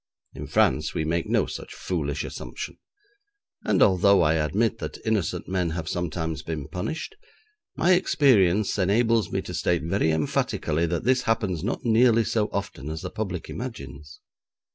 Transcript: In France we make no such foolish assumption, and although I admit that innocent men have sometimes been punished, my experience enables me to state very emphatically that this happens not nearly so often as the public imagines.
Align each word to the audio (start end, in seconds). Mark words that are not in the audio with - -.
In 0.33 0.47
France 0.47 0.95
we 0.95 1.05
make 1.05 1.27
no 1.29 1.45
such 1.45 1.75
foolish 1.75 2.23
assumption, 2.23 2.79
and 3.63 3.83
although 3.83 4.23
I 4.23 4.33
admit 4.33 4.79
that 4.79 4.97
innocent 5.05 5.47
men 5.47 5.69
have 5.77 5.87
sometimes 5.87 6.41
been 6.41 6.67
punished, 6.67 7.15
my 7.75 7.91
experience 7.93 8.79
enables 8.79 9.31
me 9.31 9.43
to 9.43 9.53
state 9.53 9.83
very 9.83 10.09
emphatically 10.09 10.87
that 10.87 11.03
this 11.03 11.21
happens 11.29 11.63
not 11.63 11.85
nearly 11.85 12.23
so 12.23 12.47
often 12.51 12.89
as 12.89 13.03
the 13.03 13.11
public 13.11 13.47
imagines. 13.47 14.21